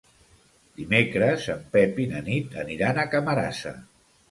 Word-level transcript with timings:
Dimecres 0.79 1.45
en 1.57 1.61
Pep 1.77 2.01
i 2.05 2.07
na 2.15 2.23
Nit 2.31 2.59
aniran 2.65 3.03
a 3.05 3.09
Camarasa. 3.15 3.79